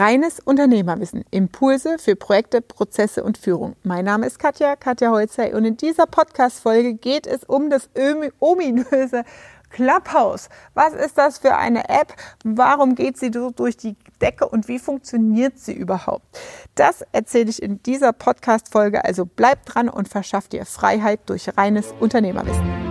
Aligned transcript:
Reines 0.00 0.40
Unternehmerwissen. 0.40 1.26
Impulse 1.30 1.98
für 1.98 2.16
Projekte, 2.16 2.62
Prozesse 2.62 3.22
und 3.22 3.36
Führung. 3.36 3.76
Mein 3.82 4.06
Name 4.06 4.26
ist 4.26 4.38
Katja, 4.38 4.74
Katja 4.74 5.10
Holzer 5.10 5.52
und 5.52 5.66
in 5.66 5.76
dieser 5.76 6.06
Podcast-Folge 6.06 6.94
geht 6.94 7.26
es 7.26 7.44
um 7.44 7.68
das 7.68 7.90
ominöse 8.38 9.24
Clubhouse. 9.68 10.48
Was 10.72 10.94
ist 10.94 11.18
das 11.18 11.36
für 11.36 11.54
eine 11.54 11.90
App? 11.90 12.14
Warum 12.44 12.94
geht 12.94 13.18
sie 13.18 13.30
so 13.30 13.50
durch 13.50 13.76
die 13.76 13.94
Decke 14.22 14.48
und 14.48 14.68
wie 14.68 14.78
funktioniert 14.78 15.58
sie 15.58 15.74
überhaupt? 15.74 16.24
Das 16.76 17.04
erzähle 17.12 17.50
ich 17.50 17.62
in 17.62 17.82
dieser 17.82 18.14
Podcast-Folge. 18.14 19.04
Also 19.04 19.26
bleibt 19.26 19.74
dran 19.74 19.90
und 19.90 20.08
verschafft 20.08 20.54
dir 20.54 20.64
Freiheit 20.64 21.20
durch 21.26 21.58
reines 21.58 21.92
Unternehmerwissen. 22.00 22.89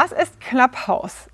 Was 0.00 0.12
ist 0.12 0.38
Clubhouse? 0.38 1.26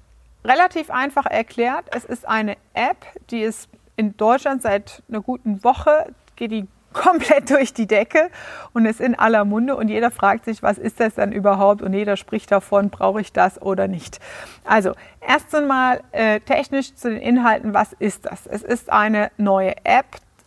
Relativ 0.43 0.89
einfach 0.89 1.27
erklärt, 1.27 1.85
es 1.95 2.07
ist 2.07 2.27
eine 2.27 2.57
App, 2.73 2.97
die 3.29 3.43
ist 3.43 3.69
in 3.97 4.17
Deutschland 4.17 4.63
seit 4.63 5.03
einer 5.07 5.21
guten 5.21 5.63
Woche, 5.63 6.15
geht 6.35 6.51
die 6.51 6.67
komplett 6.95 7.51
durch 7.51 7.75
die 7.75 7.87
Decke 7.87 8.31
und 8.73 8.87
ist 8.87 9.03
in 9.03 9.19
aller 9.19 9.45
Munde 9.45 9.77
und 9.77 9.89
jeder 9.89 10.11
fragt 10.11 10.47
sich, 10.47 10.63
was 10.63 10.79
ist 10.79 10.99
das 10.99 11.17
denn 11.17 11.31
überhaupt 11.31 11.83
und 11.83 11.93
jeder 11.93 12.17
spricht 12.17 12.51
davon, 12.51 12.89
brauche 12.89 13.21
ich 13.21 13.35
das 13.35 13.61
oder 13.61 13.87
nicht. 13.87 14.19
Also 14.65 14.95
erst 15.21 15.55
einmal 15.55 16.01
äh, 16.13 16.41
technisch 16.41 16.95
zu 16.95 17.11
den 17.11 17.21
Inhalten, 17.21 17.75
was 17.75 17.93
ist 17.93 18.25
das? 18.25 18.47
Es 18.47 18.63
ist 18.63 18.91
eine 18.91 19.31
neue 19.37 19.75
App 19.85 20.07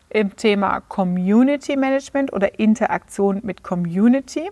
im 0.09 0.35
Thema 0.35 0.81
Community 0.81 1.77
Management 1.77 2.33
oder 2.33 2.57
Interaktion 2.57 3.41
mit 3.43 3.61
Community. 3.61 4.49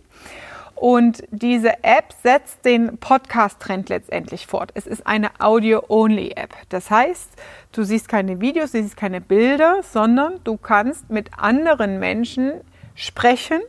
Und 0.75 1.23
diese 1.31 1.83
App 1.83 2.13
setzt 2.21 2.65
den 2.65 2.97
Podcast-Trend 2.97 3.89
letztendlich 3.89 4.45
fort. 4.45 4.71
Es 4.73 4.85
ist 4.85 5.07
eine 5.07 5.29
Audio-Only-App. 5.39 6.53
Das 6.69 6.91
heißt, 6.91 7.29
du 7.71 7.83
siehst 7.83 8.09
keine 8.09 8.41
Videos, 8.41 8.71
du 8.71 8.81
siehst 8.81 8.97
keine 8.97 9.21
Bilder, 9.21 9.81
sondern 9.83 10.41
du 10.43 10.57
kannst 10.57 11.09
mit 11.09 11.29
anderen 11.37 11.99
Menschen 11.99 12.53
sprechen 12.93 13.61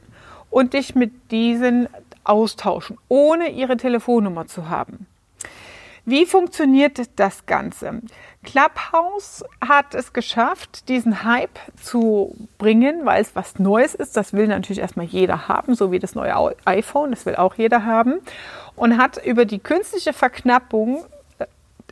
und 0.51 0.75
dich 0.75 0.95
mit 0.95 1.31
diesen 1.31 1.89
austauschen, 2.25 2.99
ohne 3.09 3.51
ihre 3.51 3.77
Telefonnummer 3.77 4.47
zu 4.47 4.69
haben. 4.69 5.07
Wie 6.09 6.25
funktioniert 6.25 7.01
das 7.19 7.47
Ganze? 7.47 8.01
Clubhouse 8.45 9.45
hat 9.61 9.93
es 9.93 10.13
geschafft, 10.13 10.89
diesen 10.89 11.25
Hype 11.25 11.59
zu 11.83 12.33
bringen, 12.59 13.05
weil 13.05 13.23
es 13.23 13.35
was 13.35 13.59
Neues 13.59 13.97
ist. 13.97 14.17
Das 14.17 14.33
will 14.33 14.47
natürlich 14.47 14.79
erstmal 14.79 15.07
jeder 15.07 15.49
haben, 15.49 15.75
so 15.75 15.91
wie 15.91 15.99
das 15.99 16.15
neue 16.15 16.55
iPhone, 16.65 17.11
das 17.11 17.27
will 17.27 17.35
auch 17.35 17.55
jeder 17.57 17.85
haben. 17.85 18.21
Und 18.77 18.99
hat 18.99 19.27
über 19.27 19.47
die 19.47 19.59
künstliche 19.59 20.13
Verknappung 20.13 21.05
äh, 21.41 21.47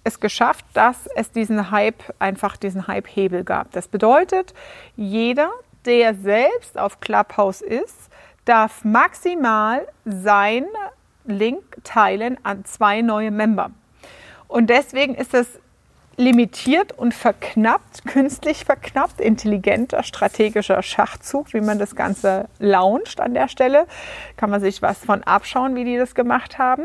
es 0.05 0.21
geschafft, 0.21 0.65
dass 0.75 1.09
es 1.17 1.33
diesen 1.33 1.73
Hype, 1.73 2.15
einfach 2.21 2.57
diesen 2.57 2.87
Hype-Hebel 2.87 3.43
gab. 3.43 3.73
Das 3.73 3.89
bedeutet, 3.89 4.55
jeder, 4.95 5.51
der 5.87 6.15
selbst 6.15 6.79
auf 6.79 7.01
Clubhouse 7.01 7.63
ist, 7.63 8.11
darf 8.45 8.85
maximal 8.85 9.89
sein 10.05 10.67
Link 11.25 11.65
teilen 11.83 12.39
an 12.45 12.65
zwei 12.65 13.03
neue 13.03 13.33
Member. 13.33 13.73
Und 14.55 14.71
deswegen 14.71 15.17
ist 15.17 15.35
es 15.35 15.49
limitiert 16.17 16.93
und 16.97 17.13
verknappt, 17.13 18.05
künstlich 18.07 18.65
verknappt, 18.65 19.21
intelligenter, 19.21 20.05
strategischer 20.05 20.81
Schachzug, 20.81 21.53
wie 21.55 21.61
man 21.61 21.81
das 21.81 21.97
Ganze 21.97 22.47
launcht 22.61 23.21
an 23.21 23.35
der 23.35 23.49
Stelle. 23.49 23.89
Kann 24.37 24.51
man 24.51 24.61
sich 24.61 24.81
was 24.81 24.99
von 25.05 25.25
abschauen, 25.25 25.75
wie 25.75 25.83
die 25.83 25.97
das 25.97 26.15
gemacht 26.15 26.57
haben. 26.57 26.85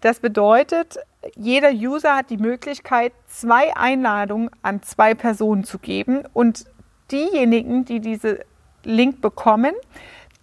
Das 0.00 0.18
bedeutet, 0.18 0.98
jeder 1.36 1.70
User 1.70 2.16
hat 2.16 2.30
die 2.30 2.36
Möglichkeit, 2.36 3.12
zwei 3.28 3.76
Einladungen 3.76 4.50
an 4.62 4.82
zwei 4.82 5.14
Personen 5.14 5.62
zu 5.62 5.78
geben 5.78 6.24
und 6.32 6.64
diejenigen, 7.12 7.84
die 7.84 8.00
diese 8.00 8.40
Link 8.82 9.20
bekommen, 9.20 9.74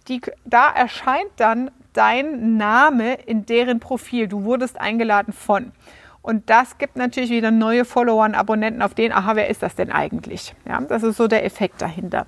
die, 0.08 0.22
da 0.46 0.70
erscheint 0.70 1.32
dann 1.36 1.70
dein 1.92 2.56
Name 2.56 3.12
in 3.26 3.44
deren 3.44 3.78
Profil. 3.78 4.26
Du 4.26 4.44
wurdest 4.44 4.80
eingeladen 4.80 5.34
von. 5.34 5.72
Und 6.22 6.48
das 6.48 6.78
gibt 6.78 6.96
natürlich 6.96 7.30
wieder 7.30 7.50
neue 7.50 7.84
Follower 7.84 8.24
und 8.24 8.36
Abonnenten 8.36 8.80
auf 8.80 8.94
den, 8.94 9.12
aha, 9.12 9.34
wer 9.34 9.50
ist 9.50 9.62
das 9.62 9.74
denn 9.74 9.90
eigentlich? 9.90 10.54
Ja, 10.66 10.80
das 10.80 11.02
ist 11.02 11.16
so 11.16 11.26
der 11.26 11.44
Effekt 11.44 11.82
dahinter. 11.82 12.26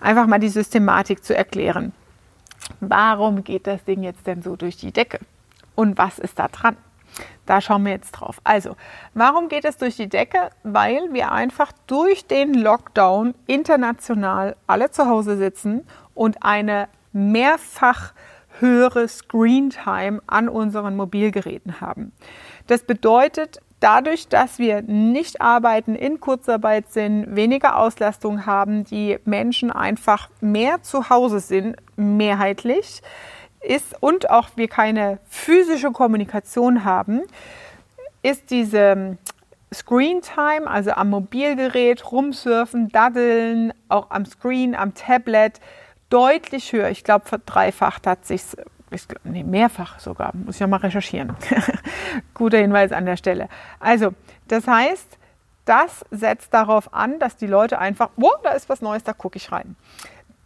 Einfach 0.00 0.26
mal 0.26 0.40
die 0.40 0.48
Systematik 0.48 1.22
zu 1.22 1.36
erklären. 1.36 1.92
Warum 2.80 3.44
geht 3.44 3.66
das 3.66 3.84
Ding 3.84 4.02
jetzt 4.02 4.26
denn 4.26 4.42
so 4.42 4.56
durch 4.56 4.78
die 4.78 4.92
Decke? 4.92 5.18
Und 5.74 5.98
was 5.98 6.18
ist 6.18 6.38
da 6.38 6.48
dran? 6.48 6.76
Da 7.46 7.60
schauen 7.60 7.84
wir 7.84 7.92
jetzt 7.92 8.12
drauf. 8.12 8.40
Also, 8.42 8.76
warum 9.12 9.48
geht 9.48 9.66
es 9.66 9.76
durch 9.76 9.96
die 9.96 10.08
Decke? 10.08 10.50
Weil 10.62 11.12
wir 11.12 11.30
einfach 11.30 11.72
durch 11.86 12.26
den 12.26 12.54
Lockdown 12.54 13.34
international 13.46 14.56
alle 14.66 14.90
zu 14.90 15.06
Hause 15.06 15.36
sitzen 15.36 15.86
und 16.14 16.42
eine 16.42 16.88
mehrfach 17.12 18.14
höhere 18.60 19.08
Screen 19.08 19.70
Time 19.70 20.22
an 20.26 20.48
unseren 20.48 20.96
Mobilgeräten 20.96 21.80
haben. 21.80 22.12
Das 22.66 22.84
bedeutet, 22.84 23.60
dadurch, 23.80 24.28
dass 24.28 24.58
wir 24.58 24.82
nicht 24.82 25.40
arbeiten, 25.40 25.94
in 25.94 26.20
Kurzarbeit 26.20 26.90
sind, 26.90 27.36
weniger 27.36 27.76
Auslastung 27.76 28.46
haben, 28.46 28.84
die 28.84 29.18
Menschen 29.24 29.70
einfach 29.70 30.30
mehr 30.40 30.82
zu 30.82 31.10
Hause 31.10 31.40
sind, 31.40 31.76
mehrheitlich, 31.96 33.02
ist 33.60 33.94
und 34.00 34.30
auch 34.30 34.48
wir 34.56 34.68
keine 34.68 35.18
physische 35.28 35.90
Kommunikation 35.90 36.84
haben, 36.84 37.22
ist 38.22 38.50
diese 38.50 39.18
Screen 39.72 40.22
Time, 40.22 40.66
also 40.66 40.92
am 40.92 41.10
Mobilgerät 41.10 42.10
rumsurfen, 42.10 42.88
daddeln, 42.88 43.72
auch 43.88 44.10
am 44.10 44.24
Screen, 44.24 44.74
am 44.74 44.94
Tablet, 44.94 45.60
deutlich 46.08 46.72
höher. 46.72 46.90
Ich 46.90 47.04
glaube, 47.04 47.26
verdreifacht 47.26 48.06
hat 48.06 48.24
sich 48.24 48.42
ich, 48.94 49.06
nee, 49.24 49.42
mehrfach 49.42 49.98
sogar, 49.98 50.32
muss 50.34 50.60
ich 50.60 50.66
mal 50.66 50.76
recherchieren. 50.76 51.36
Guter 52.34 52.58
Hinweis 52.58 52.92
an 52.92 53.06
der 53.06 53.16
Stelle. 53.16 53.48
Also, 53.80 54.12
das 54.48 54.66
heißt, 54.66 55.18
das 55.64 56.04
setzt 56.10 56.52
darauf 56.52 56.92
an, 56.92 57.18
dass 57.18 57.36
die 57.36 57.46
Leute 57.46 57.78
einfach, 57.78 58.10
wow, 58.16 58.34
da 58.42 58.50
ist 58.50 58.68
was 58.68 58.82
Neues, 58.82 59.04
da 59.04 59.12
gucke 59.12 59.36
ich 59.36 59.50
rein. 59.50 59.76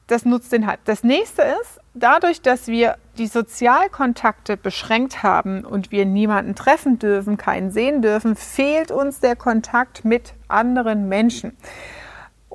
Das 0.06 0.24
nutzt 0.24 0.52
den 0.52 0.66
Hype. 0.66 0.84
Das 0.86 1.04
nächste 1.04 1.42
ist, 1.42 1.80
dadurch, 1.92 2.40
dass 2.40 2.66
wir 2.66 2.96
die 3.18 3.26
Sozialkontakte 3.26 4.56
beschränkt 4.56 5.22
haben 5.22 5.64
und 5.64 5.90
wir 5.90 6.06
niemanden 6.06 6.54
treffen 6.54 6.98
dürfen, 6.98 7.36
keinen 7.36 7.70
sehen 7.70 8.00
dürfen, 8.00 8.34
fehlt 8.34 8.90
uns 8.90 9.20
der 9.20 9.36
Kontakt 9.36 10.04
mit 10.04 10.34
anderen 10.48 11.08
Menschen. 11.08 11.56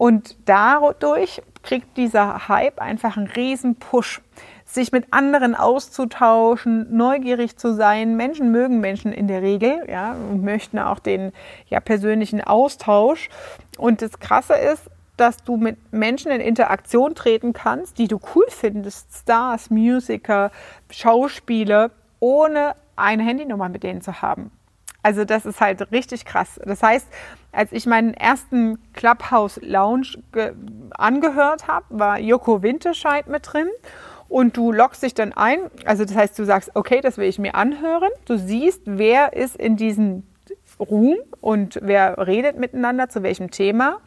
Und 0.03 0.35
dadurch 0.43 1.41
kriegt 1.61 1.95
dieser 1.95 2.49
Hype 2.49 2.81
einfach 2.81 3.15
einen 3.15 3.27
riesen 3.27 3.77
Push 3.77 4.19
sich 4.65 4.91
mit 4.91 5.05
anderen 5.11 5.55
auszutauschen, 5.55 6.93
neugierig 6.93 7.55
zu 7.55 7.73
sein. 7.73 8.17
Menschen 8.17 8.51
mögen 8.51 8.81
Menschen 8.81 9.13
in 9.13 9.29
der 9.29 9.41
Regel, 9.41 9.85
ja, 9.89 10.11
und 10.11 10.43
möchten 10.43 10.77
auch 10.77 10.99
den 10.99 11.31
ja, 11.69 11.79
persönlichen 11.79 12.41
Austausch. 12.41 13.29
Und 13.77 14.01
das 14.01 14.19
Krasse 14.19 14.55
ist, 14.55 14.89
dass 15.15 15.37
du 15.37 15.55
mit 15.55 15.77
Menschen 15.93 16.31
in 16.31 16.41
Interaktion 16.41 17.15
treten 17.15 17.53
kannst, 17.53 17.97
die 17.97 18.09
du 18.09 18.19
cool 18.35 18.47
findest, 18.49 19.07
Stars, 19.21 19.69
Musiker, 19.69 20.51
Schauspieler, 20.91 21.91
ohne 22.19 22.75
eine 22.97 23.23
Handynummer 23.23 23.69
mit 23.69 23.83
denen 23.83 24.01
zu 24.01 24.21
haben. 24.21 24.51
Also 25.03 25.25
das 25.25 25.45
ist 25.45 25.59
halt 25.61 25.91
richtig 25.91 26.25
krass. 26.25 26.59
Das 26.65 26.81
heißt, 26.81 27.07
als 27.51 27.71
ich 27.73 27.85
meinen 27.85 28.13
ersten 28.13 28.79
Clubhouse 28.93 29.59
Lounge 29.61 30.07
angehört 30.91 31.67
habe, 31.67 31.85
war 31.89 32.19
Joko 32.19 32.63
Winterscheid 32.63 33.27
mit 33.27 33.53
drin 33.53 33.67
und 34.29 34.57
du 34.57 34.71
loggst 34.71 35.03
dich 35.03 35.13
dann 35.13 35.33
ein. 35.33 35.59
Also 35.85 36.05
das 36.05 36.15
heißt, 36.15 36.39
du 36.39 36.45
sagst, 36.45 36.71
okay, 36.73 37.01
das 37.01 37.17
will 37.17 37.27
ich 37.27 37.37
mir 37.37 37.53
anhören. 37.53 38.09
Du 38.25 38.37
siehst, 38.37 38.81
wer 38.85 39.33
ist 39.33 39.57
in 39.57 39.75
diesem 39.75 40.23
Room 40.79 41.17
und 41.41 41.79
wer 41.81 42.17
redet 42.25 42.57
miteinander 42.57 43.09
zu 43.09 43.23
welchem 43.23 43.51
Thema. 43.51 43.99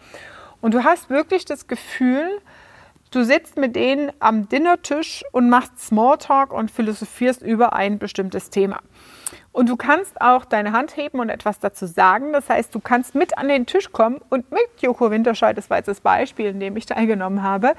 Und 0.61 0.75
du 0.75 0.83
hast 0.83 1.11
wirklich 1.11 1.45
das 1.45 1.67
Gefühl, 1.67 2.29
du 3.11 3.23
sitzt 3.23 3.57
mit 3.57 3.77
denen 3.77 4.11
am 4.19 4.49
Dinnertisch 4.49 5.23
und 5.33 5.49
machst 5.51 5.79
Smalltalk 5.79 6.53
und 6.53 6.71
philosophierst 6.71 7.43
über 7.43 7.75
ein 7.75 7.99
bestimmtes 7.99 8.51
Thema. 8.51 8.81
Und 9.57 9.71
du 9.71 9.77
kannst 9.77 10.21
auch 10.21 10.45
deine 10.45 10.73
Hand 10.73 10.99
heben 10.99 11.19
und 11.19 11.31
etwas 11.31 11.59
dazu 11.59 11.87
sagen. 11.87 12.35
Das 12.35 12.51
heißt, 12.51 12.75
du 12.75 12.79
kannst 12.79 13.15
mit 13.15 13.39
an 13.39 13.49
den 13.49 13.65
Tisch 13.65 13.91
kommen 13.91 14.21
und 14.29 14.51
mit 14.53 14.69
Joko 14.81 15.11
Winterscheid, 15.11 15.57
das 15.57 15.71
war 15.71 15.79
jetzt 15.79 15.87
das 15.87 16.03
Beispiel, 16.03 16.45
in 16.45 16.61
dem 16.61 16.77
ich 16.77 16.85
teilgenommen 16.85 17.43
habe, 17.43 17.73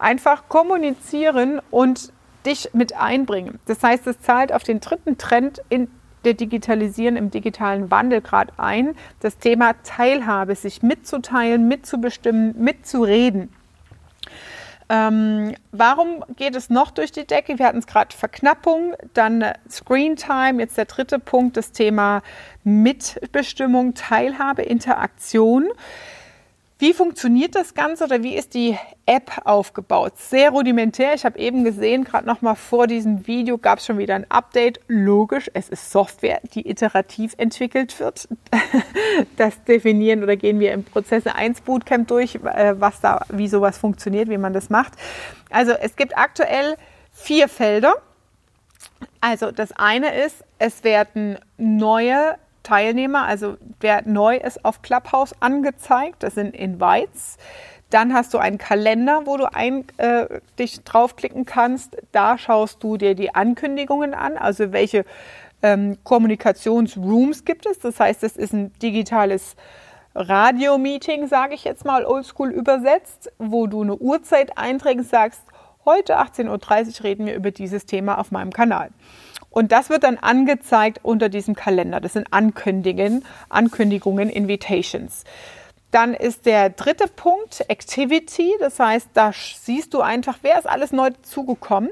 einfach 0.00 0.48
kommunizieren 0.48 1.60
und 1.70 2.12
dich 2.44 2.70
mit 2.72 2.96
einbringen. 2.96 3.60
Das 3.66 3.80
heißt, 3.80 4.08
es 4.08 4.20
zahlt 4.20 4.52
auf 4.52 4.64
den 4.64 4.80
dritten 4.80 5.18
Trend 5.18 5.62
in 5.68 5.86
der 6.24 6.34
Digitalisieren 6.34 7.16
im 7.16 7.30
digitalen 7.30 7.92
Wandel 7.92 8.22
gerade 8.22 8.52
ein, 8.56 8.96
das 9.20 9.38
Thema 9.38 9.74
Teilhabe, 9.84 10.56
sich 10.56 10.82
mitzuteilen, 10.82 11.68
mitzubestimmen, 11.68 12.60
mitzureden. 12.60 13.52
Ähm, 14.92 15.54
warum 15.70 16.24
geht 16.34 16.56
es 16.56 16.68
noch 16.68 16.90
durch 16.90 17.12
die 17.12 17.24
Decke? 17.24 17.60
Wir 17.60 17.66
hatten 17.66 17.78
es 17.78 17.86
gerade 17.86 18.14
Verknappung, 18.14 18.96
dann 19.14 19.44
Screen 19.70 20.16
Time, 20.16 20.60
jetzt 20.60 20.76
der 20.76 20.86
dritte 20.86 21.20
Punkt, 21.20 21.56
das 21.56 21.70
Thema 21.70 22.22
Mitbestimmung, 22.64 23.94
Teilhabe, 23.94 24.62
Interaktion. 24.62 25.68
Wie 26.80 26.94
funktioniert 26.94 27.56
das 27.56 27.74
Ganze 27.74 28.04
oder 28.04 28.22
wie 28.22 28.34
ist 28.34 28.54
die 28.54 28.74
App 29.04 29.42
aufgebaut? 29.44 30.14
Sehr 30.16 30.48
rudimentär. 30.48 31.12
Ich 31.12 31.26
habe 31.26 31.38
eben 31.38 31.62
gesehen, 31.62 32.04
gerade 32.04 32.26
noch 32.26 32.40
mal 32.40 32.54
vor 32.54 32.86
diesem 32.86 33.26
Video 33.26 33.58
gab 33.58 33.80
es 33.80 33.84
schon 33.84 33.98
wieder 33.98 34.14
ein 34.14 34.24
Update. 34.30 34.80
Logisch, 34.88 35.50
es 35.52 35.68
ist 35.68 35.90
Software, 35.90 36.40
die 36.54 36.66
iterativ 36.70 37.34
entwickelt 37.36 38.00
wird. 38.00 38.28
Das 39.36 39.62
definieren 39.64 40.22
oder 40.22 40.36
gehen 40.36 40.60
wir 40.60 40.72
im 40.72 40.84
Prozesse 40.84 41.34
1 41.34 41.62
Bootcamp 41.62 42.08
durch, 42.08 42.36
äh, 42.36 42.80
was 42.80 43.00
da, 43.00 43.26
wie 43.28 43.48
sowas 43.48 43.76
funktioniert, 43.76 44.30
wie 44.30 44.38
man 44.38 44.52
das 44.52 44.70
macht. 44.70 44.92
Also 45.50 45.72
es 45.72 45.96
gibt 45.96 46.16
aktuell 46.16 46.76
vier 47.12 47.48
Felder. 47.48 47.94
Also 49.20 49.50
das 49.50 49.72
eine 49.72 50.14
ist, 50.14 50.44
es 50.58 50.84
werden 50.84 51.38
neue 51.58 52.36
Teilnehmer, 52.70 53.24
also 53.24 53.56
wer 53.80 54.02
neu 54.06 54.36
ist 54.36 54.64
auf 54.64 54.80
Clubhouse 54.80 55.34
angezeigt, 55.40 56.22
das 56.22 56.36
sind 56.36 56.54
Invites. 56.54 57.36
Dann 57.90 58.14
hast 58.14 58.32
du 58.32 58.38
einen 58.38 58.58
Kalender, 58.58 59.22
wo 59.24 59.36
du 59.36 59.52
ein, 59.52 59.84
äh, 59.96 60.40
dich 60.56 60.84
draufklicken 60.84 61.44
kannst. 61.44 61.96
Da 62.12 62.38
schaust 62.38 62.80
du 62.84 62.96
dir 62.96 63.16
die 63.16 63.34
Ankündigungen 63.34 64.14
an, 64.14 64.36
also 64.36 64.70
welche 64.70 65.04
ähm, 65.62 65.98
Kommunikationsrooms 66.04 67.44
gibt 67.44 67.66
es. 67.66 67.80
Das 67.80 67.98
heißt, 67.98 68.22
es 68.22 68.36
ist 68.36 68.52
ein 68.52 68.72
digitales 68.74 69.56
Radio-Meeting, 70.14 71.26
sage 71.26 71.54
ich 71.54 71.64
jetzt 71.64 71.84
mal 71.84 72.06
oldschool 72.06 72.52
übersetzt, 72.52 73.32
wo 73.38 73.66
du 73.66 73.82
eine 73.82 73.96
Uhrzeit 73.96 74.56
einträgst, 74.56 75.10
sagst, 75.10 75.42
heute 75.84 76.20
18.30 76.20 76.98
Uhr 77.00 77.04
reden 77.04 77.26
wir 77.26 77.34
über 77.34 77.50
dieses 77.50 77.84
Thema 77.86 78.18
auf 78.18 78.30
meinem 78.30 78.52
Kanal. 78.52 78.90
Und 79.50 79.72
das 79.72 79.90
wird 79.90 80.04
dann 80.04 80.16
angezeigt 80.16 81.00
unter 81.02 81.28
diesem 81.28 81.54
Kalender. 81.54 82.00
Das 82.00 82.12
sind 82.14 82.32
Ankündigungen, 82.32 83.24
Ankündigungen, 83.48 84.30
Invitations. 84.30 85.24
Dann 85.90 86.14
ist 86.14 86.46
der 86.46 86.70
dritte 86.70 87.08
Punkt 87.08 87.68
Activity. 87.68 88.54
Das 88.60 88.78
heißt, 88.78 89.08
da 89.14 89.32
siehst 89.32 89.92
du 89.92 90.00
einfach, 90.00 90.38
wer 90.42 90.58
ist 90.58 90.68
alles 90.68 90.92
neu 90.92 91.10
zugekommen. 91.22 91.90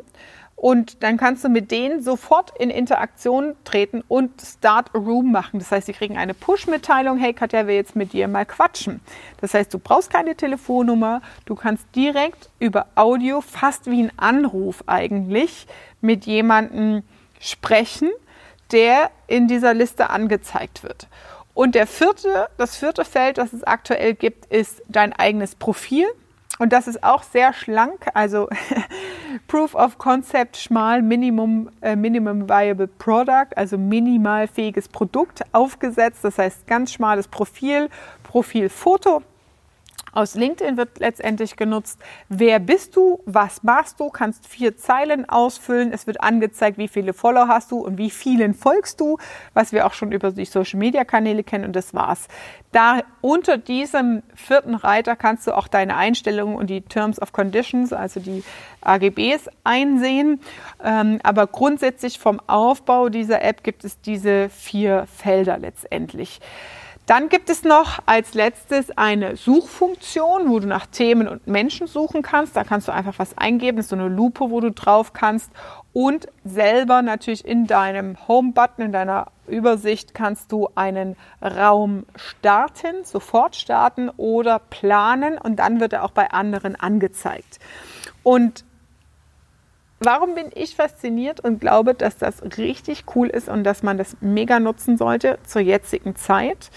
Und 0.55 1.05
dann 1.05 1.19
kannst 1.19 1.45
du 1.45 1.49
mit 1.49 1.71
denen 1.71 2.03
sofort 2.03 2.53
in 2.59 2.69
Interaktion 2.69 3.55
treten 3.63 4.03
und 4.09 4.41
Start 4.43 4.91
a 4.93 4.99
Room 4.99 5.31
machen. 5.31 5.61
Das 5.61 5.71
heißt, 5.71 5.87
sie 5.87 5.93
kriegen 5.93 6.19
eine 6.19 6.35
Push-Mitteilung, 6.35 7.17
hey 7.17 7.33
Katja 7.33 7.69
will 7.69 7.77
jetzt 7.77 7.95
mit 7.95 8.13
dir 8.13 8.27
mal 8.27 8.45
quatschen. 8.45 9.01
Das 9.41 9.55
heißt, 9.55 9.73
du 9.73 9.79
brauchst 9.79 10.11
keine 10.11 10.35
Telefonnummer, 10.35 11.23
du 11.45 11.55
kannst 11.55 11.87
direkt 11.95 12.51
über 12.59 12.87
Audio, 12.97 13.41
fast 13.41 13.89
wie 13.89 14.03
ein 14.03 14.13
Anruf 14.17 14.83
eigentlich, 14.89 15.69
mit 16.01 16.27
jemandem 16.27 17.05
sprechen, 17.41 18.11
der 18.73 19.11
in 19.27 19.49
dieser 19.49 19.75
Liste 19.75 20.11
angezeigt 20.11 20.83
wird. 20.83 21.09
Und 21.55 21.75
der 21.75 21.87
vierte, 21.87 22.49
das 22.57 22.77
vierte 22.77 23.05
Feld, 23.05 23.39
das 23.39 23.53
es 23.53 23.65
aktuell 23.65 24.15
gibt, 24.15 24.47
ist 24.47 24.83
dein 24.89 25.13
eigenes 25.13 25.55
Profil. 25.55 26.07
Und 26.59 26.73
das 26.73 26.89
ist 26.89 27.05
auch 27.05 27.23
sehr 27.23 27.53
schlank, 27.53 28.07
also 28.15 28.49
Proof 29.49 29.75
of 29.75 29.97
Concept 29.99 30.57
schmal, 30.57 31.03
Minimum, 31.03 31.71
äh, 31.81 31.95
Minimum 31.95 32.49
Viable 32.49 32.89
Product, 32.89 33.57
also 33.57 33.79
minimal 33.79 34.49
fähiges 34.49 34.89
Produkt 34.89 35.43
aufgesetzt. 35.53 36.25
Das 36.25 36.37
heißt 36.39 36.67
ganz 36.67 36.93
schmales 36.93 37.29
Profil, 37.29 37.89
Profilfoto 38.25 39.23
aus 40.19 40.35
LinkedIn 40.35 40.77
wird 40.77 40.99
letztendlich 40.99 41.55
genutzt. 41.55 42.01
Wer 42.29 42.59
bist 42.59 42.97
du? 42.97 43.21
Was 43.25 43.63
machst 43.63 44.01
du? 44.01 44.11
Kannst 44.11 44.49
vier 44.49 44.77
Zeilen 44.77 45.29
ausfüllen. 45.29 45.93
Es 45.93 46.09
wird 46.09 46.21
angezeigt, 46.21 46.77
wie 46.77 46.89
viele 46.89 47.13
Follower 47.13 47.47
hast 47.47 47.71
du 47.71 47.79
und 47.79 47.99
wie 47.99 48.11
vielen 48.11 48.53
folgst 48.53 49.01
du, 49.01 49.19
was 49.55 49.73
wir 49.73 49.87
auch 49.87 49.93
schon 49.93 50.11
über 50.11 50.33
die 50.33 50.45
Social 50.45 50.81
Media 50.81 51.05
Kanäle 51.05 51.45
kennen 51.45 51.67
und 51.67 51.77
das 51.77 51.95
war's. 51.95 52.27
Da 52.73 53.03
unter 53.21 53.59
diesem 53.59 54.25
vierten 54.35 54.75
Reiter 54.75 55.15
kannst 55.15 55.47
du 55.47 55.57
auch 55.57 55.69
deine 55.69 55.95
Einstellungen 55.95 56.57
und 56.57 56.69
die 56.69 56.83
Terms 56.83 57.23
of 57.23 57.33
Conditions, 57.33 57.93
also 57.93 58.19
die 58.19 58.43
AGBs 58.81 59.49
einsehen. 59.63 60.41
Ähm, 60.83 61.21
aber 61.23 61.47
grundsätzlich 61.47 62.19
vom 62.19 62.41
Aufbau 62.49 63.09
dieser 63.09 63.43
App 63.43 63.63
gibt 63.63 63.85
es 63.85 64.01
diese 64.01 64.49
vier 64.49 65.07
Felder 65.07 65.59
letztendlich. 65.59 66.41
Dann 67.09 67.31
gibt 67.31 67.49
es 67.49 67.65
noch 67.65 68.01
als 68.05 68.35
letztes 68.35 68.91
eine 68.91 69.37
Suchfunktion, 69.37 70.51
wo 70.51 70.61
du 70.61 70.67
nach 70.67 70.85
Themen 70.85 71.27
und 71.27 71.47
Menschen 71.47 71.87
suchen 71.87 72.21
kannst. 72.21 72.55
Da 72.55 72.65
kannst 72.65 72.87
du 72.87 72.93
einfach 72.93 73.19
was 73.19 73.39
eingeben. 73.39 73.79
Das 73.79 73.87
ist 73.87 73.91
so 73.91 73.97
eine 73.97 74.09
Lupe, 74.09 74.51
wo 74.51 74.61
du 74.61 74.71
drauf 74.71 75.15
kannst. 75.15 75.51
Und 75.95 76.27
selber 76.45 77.01
natürlich 77.01 77.47
in 77.47 77.67
deinem 77.67 78.29
Home-Button, 78.29 78.85
in 78.85 78.93
deiner 78.93 79.29
Übersicht 79.47 80.13
kannst 80.13 80.53
du 80.53 80.69
einen 80.75 81.17
Raum 81.41 82.05
starten, 82.15 83.05
sofort 83.05 83.57
starten 83.57 84.11
oder 84.11 84.59
planen 84.59 85.39
und 85.39 85.57
dann 85.57 85.81
wird 85.81 85.95
er 85.95 86.05
auch 86.05 86.11
bei 86.11 86.31
anderen 86.31 86.77
angezeigt. 86.77 87.59
Und 88.23 88.67
warum 90.01 90.35
bin 90.35 90.51
ich 90.55 90.77
fasziniert 90.77 91.41
und 91.41 91.61
glaube, 91.61 91.95
dass 91.95 92.17
das 92.17 92.43
richtig 92.59 93.05
cool 93.15 93.29
ist 93.29 93.49
und 93.49 93.65
dass 93.65 93.83
man 93.83 93.99
das 93.99 94.17
mega 94.21 94.61
nutzen 94.61 94.97
sollte 94.97 95.39
zur 95.45 95.63
jetzigen 95.63 96.17
Zeit? 96.17 96.71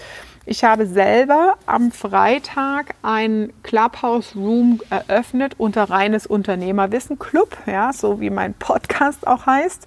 Ich 0.44 0.64
habe 0.64 0.86
selber 0.86 1.56
am 1.66 1.92
Freitag 1.92 2.96
ein 3.02 3.52
Clubhouse 3.62 4.34
Room 4.34 4.80
eröffnet 4.90 5.54
unter 5.56 5.84
reines 5.84 6.26
Unternehmerwissen 6.26 7.16
Club, 7.20 7.56
ja, 7.66 7.92
so 7.92 8.20
wie 8.20 8.30
mein 8.30 8.52
Podcast 8.54 9.24
auch 9.28 9.46
heißt. 9.46 9.86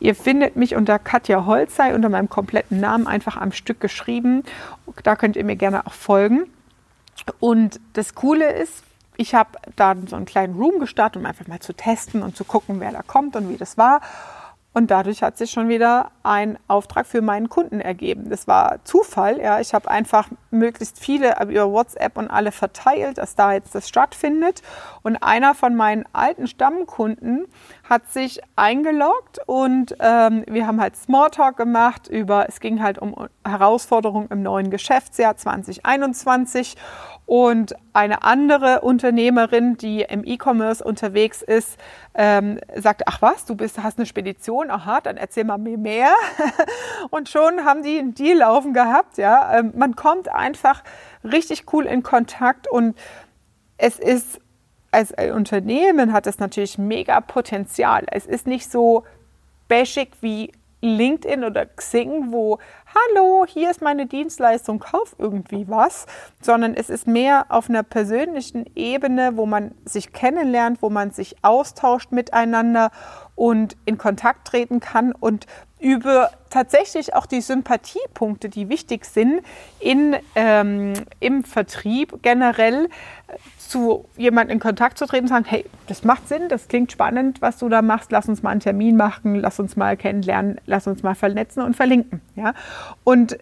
Ihr 0.00 0.14
findet 0.14 0.56
mich 0.56 0.76
unter 0.76 0.98
Katja 0.98 1.46
Holzei 1.46 1.94
unter 1.94 2.10
meinem 2.10 2.28
kompletten 2.28 2.80
Namen 2.80 3.06
einfach 3.06 3.38
am 3.38 3.52
Stück 3.52 3.80
geschrieben. 3.80 4.42
Da 5.02 5.16
könnt 5.16 5.36
ihr 5.36 5.44
mir 5.44 5.56
gerne 5.56 5.86
auch 5.86 5.94
folgen. 5.94 6.44
Und 7.40 7.80
das 7.94 8.14
Coole 8.14 8.52
ist, 8.52 8.84
ich 9.16 9.34
habe 9.34 9.50
da 9.76 9.94
so 10.08 10.16
einen 10.16 10.24
kleinen 10.24 10.54
Room 10.54 10.80
gestartet, 10.80 11.20
um 11.20 11.26
einfach 11.26 11.46
mal 11.46 11.60
zu 11.60 11.72
testen 11.72 12.22
und 12.22 12.36
zu 12.36 12.44
gucken, 12.44 12.80
wer 12.80 12.92
da 12.92 13.02
kommt 13.02 13.36
und 13.36 13.48
wie 13.48 13.56
das 13.56 13.78
war. 13.78 14.00
Und 14.76 14.90
dadurch 14.90 15.22
hat 15.22 15.38
sich 15.38 15.52
schon 15.52 15.68
wieder 15.68 16.10
ein 16.24 16.58
Auftrag 16.66 17.06
für 17.06 17.22
meinen 17.22 17.48
Kunden 17.48 17.80
ergeben. 17.80 18.28
Das 18.28 18.48
war 18.48 18.84
Zufall. 18.84 19.40
Ja. 19.40 19.60
Ich 19.60 19.72
habe 19.72 19.88
einfach 19.88 20.28
möglichst 20.50 20.98
viele 20.98 21.36
über 21.40 21.70
WhatsApp 21.70 22.18
und 22.18 22.28
alle 22.28 22.50
verteilt, 22.50 23.18
dass 23.18 23.36
da 23.36 23.52
jetzt 23.52 23.72
das 23.76 23.88
stattfindet. 23.88 24.62
Und 25.02 25.18
einer 25.18 25.54
von 25.54 25.76
meinen 25.76 26.04
alten 26.12 26.48
Stammkunden 26.48 27.46
hat 27.88 28.10
sich 28.10 28.40
eingeloggt 28.56 29.38
und 29.46 29.94
ähm, 30.00 30.44
wir 30.48 30.66
haben 30.66 30.80
halt 30.80 30.96
Smalltalk 30.96 31.56
gemacht 31.56 32.08
über, 32.08 32.48
es 32.48 32.58
ging 32.58 32.82
halt 32.82 32.98
um 32.98 33.14
Herausforderungen 33.46 34.26
im 34.30 34.42
neuen 34.42 34.70
Geschäftsjahr 34.70 35.36
2021 35.36 36.76
und 37.26 37.74
eine 37.94 38.22
andere 38.22 38.82
Unternehmerin, 38.82 39.76
die 39.76 40.02
im 40.02 40.24
E-Commerce 40.24 40.84
unterwegs 40.84 41.40
ist, 41.40 41.78
ähm, 42.14 42.60
sagt, 42.76 43.02
ach 43.06 43.22
was, 43.22 43.46
du 43.46 43.54
bist, 43.54 43.82
hast 43.82 43.98
eine 43.98 44.06
Spedition, 44.06 44.70
aha, 44.70 45.00
dann 45.00 45.16
erzähl 45.16 45.44
mal 45.44 45.58
mir 45.58 45.78
mehr. 45.78 46.12
und 47.10 47.28
schon 47.28 47.64
haben 47.64 47.82
die 47.82 47.98
einen 47.98 48.14
Deal 48.14 48.38
laufen 48.38 48.74
gehabt. 48.74 49.16
Ja, 49.16 49.58
ähm, 49.58 49.72
man 49.74 49.96
kommt 49.96 50.28
einfach 50.28 50.82
richtig 51.22 51.72
cool 51.72 51.86
in 51.86 52.02
Kontakt 52.02 52.70
und 52.70 52.96
es 53.78 53.98
ist 53.98 54.40
als 54.90 55.12
Unternehmen 55.32 56.12
hat 56.12 56.28
es 56.28 56.38
natürlich 56.38 56.78
mega 56.78 57.20
Potenzial. 57.20 58.04
Es 58.12 58.26
ist 58.26 58.46
nicht 58.46 58.70
so 58.70 59.02
bashig 59.66 60.12
wie 60.20 60.52
LinkedIn 60.84 61.44
oder 61.44 61.66
Xing, 61.66 62.32
wo, 62.32 62.58
hallo, 62.94 63.46
hier 63.48 63.70
ist 63.70 63.82
meine 63.82 64.06
Dienstleistung, 64.06 64.78
kauf 64.78 65.16
irgendwie 65.18 65.66
was, 65.68 66.06
sondern 66.40 66.74
es 66.74 66.90
ist 66.90 67.06
mehr 67.06 67.46
auf 67.48 67.68
einer 67.68 67.82
persönlichen 67.82 68.66
Ebene, 68.76 69.36
wo 69.36 69.46
man 69.46 69.74
sich 69.84 70.12
kennenlernt, 70.12 70.82
wo 70.82 70.90
man 70.90 71.10
sich 71.10 71.36
austauscht 71.42 72.12
miteinander 72.12 72.90
und 73.34 73.76
in 73.84 73.98
Kontakt 73.98 74.46
treten 74.46 74.80
kann 74.80 75.12
und 75.12 75.46
über 75.84 76.30
tatsächlich 76.48 77.14
auch 77.14 77.26
die 77.26 77.42
Sympathiepunkte, 77.42 78.48
die 78.48 78.70
wichtig 78.70 79.04
sind 79.04 79.42
in, 79.80 80.16
ähm, 80.34 80.94
im 81.20 81.44
Vertrieb 81.44 82.22
generell, 82.22 82.86
äh, 83.28 83.36
zu 83.58 84.06
jemandem 84.16 84.54
in 84.54 84.60
Kontakt 84.60 84.96
zu 84.96 85.04
treten 85.04 85.24
und 85.24 85.28
sagen, 85.28 85.44
hey, 85.46 85.66
das 85.86 86.02
macht 86.02 86.26
Sinn, 86.26 86.48
das 86.48 86.68
klingt 86.68 86.90
spannend, 86.90 87.42
was 87.42 87.58
du 87.58 87.68
da 87.68 87.82
machst, 87.82 88.12
lass 88.12 88.30
uns 88.30 88.42
mal 88.42 88.50
einen 88.50 88.60
Termin 88.60 88.96
machen, 88.96 89.34
lass 89.34 89.60
uns 89.60 89.76
mal 89.76 89.98
kennenlernen, 89.98 90.58
lass 90.64 90.86
uns 90.86 91.02
mal 91.02 91.14
vernetzen 91.14 91.62
und 91.62 91.76
verlinken. 91.76 92.22
Ja? 92.34 92.54
Und 93.04 93.36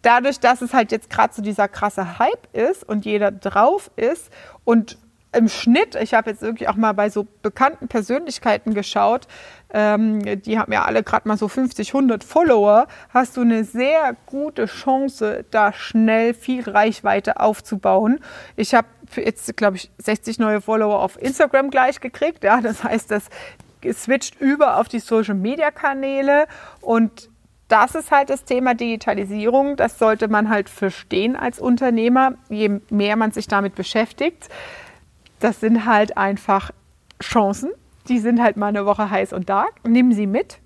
dadurch, 0.00 0.40
dass 0.40 0.62
es 0.62 0.72
halt 0.72 0.92
jetzt 0.92 1.10
gerade 1.10 1.34
so 1.34 1.42
dieser 1.42 1.68
krasse 1.68 2.18
Hype 2.18 2.54
ist 2.54 2.88
und 2.88 3.04
jeder 3.04 3.30
drauf 3.30 3.90
ist 3.96 4.30
und 4.64 4.96
im 5.32 5.48
Schnitt, 5.48 5.94
ich 5.94 6.14
habe 6.14 6.30
jetzt 6.30 6.42
wirklich 6.42 6.68
auch 6.68 6.76
mal 6.76 6.92
bei 6.92 7.08
so 7.08 7.26
bekannten 7.42 7.88
Persönlichkeiten 7.88 8.74
geschaut, 8.74 9.26
ähm, 9.72 10.42
die 10.42 10.58
haben 10.58 10.72
ja 10.72 10.84
alle 10.84 11.02
gerade 11.02 11.26
mal 11.26 11.38
so 11.38 11.48
50, 11.48 11.94
100 11.94 12.22
Follower, 12.22 12.86
hast 13.08 13.36
du 13.36 13.40
eine 13.40 13.64
sehr 13.64 14.14
gute 14.26 14.66
Chance, 14.66 15.44
da 15.50 15.72
schnell 15.72 16.34
viel 16.34 16.68
Reichweite 16.68 17.40
aufzubauen. 17.40 18.20
Ich 18.56 18.74
habe 18.74 18.88
jetzt, 19.16 19.56
glaube 19.56 19.76
ich, 19.76 19.90
60 19.98 20.38
neue 20.38 20.60
Follower 20.60 21.00
auf 21.00 21.20
Instagram 21.20 21.70
gleich 21.70 22.00
gekriegt. 22.00 22.44
Ja, 22.44 22.60
das 22.60 22.84
heißt, 22.84 23.10
das 23.10 23.28
switcht 23.92 24.40
über 24.40 24.78
auf 24.78 24.88
die 24.88 25.00
Social-Media-Kanäle 25.00 26.46
und 26.80 27.30
das 27.68 27.94
ist 27.94 28.10
halt 28.10 28.28
das 28.28 28.44
Thema 28.44 28.74
Digitalisierung. 28.74 29.76
Das 29.76 29.98
sollte 29.98 30.28
man 30.28 30.50
halt 30.50 30.68
verstehen 30.68 31.36
als 31.36 31.58
Unternehmer, 31.58 32.34
je 32.50 32.80
mehr 32.90 33.16
man 33.16 33.32
sich 33.32 33.48
damit 33.48 33.74
beschäftigt. 33.74 34.50
Das 35.42 35.58
sind 35.58 35.86
halt 35.86 36.16
einfach 36.16 36.70
Chancen. 37.20 37.72
Die 38.06 38.20
sind 38.20 38.40
halt 38.40 38.56
mal 38.56 38.68
eine 38.68 38.86
Woche 38.86 39.10
heiß 39.10 39.32
und 39.32 39.48
dark. 39.48 39.72
Nimm 39.84 40.12
sie 40.12 40.28
mit 40.28 40.60